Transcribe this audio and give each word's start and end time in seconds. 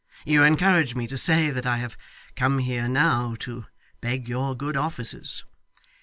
'You 0.25 0.41
encourage 0.41 0.95
me 0.95 1.05
to 1.05 1.15
say 1.15 1.51
that 1.51 1.67
I 1.67 1.77
have 1.77 1.95
come 2.35 2.57
here 2.57 2.87
now, 2.87 3.35
to 3.41 3.65
beg 4.01 4.27
your 4.27 4.55
good 4.55 4.75
offices. 4.75 5.43